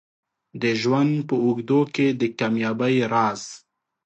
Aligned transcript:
د 0.61 0.63
ژوند 0.81 1.13
په 1.27 1.35
اوږدو 1.45 1.79
کې 1.93 2.07
د 2.19 2.21
کامیابۍ 2.39 2.95
راز 3.13 3.41